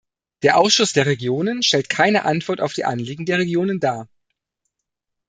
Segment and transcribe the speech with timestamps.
[0.41, 4.09] Der Ausschuss der Regionen stellt keine Antwort auf die Anliegen der Regionen dar.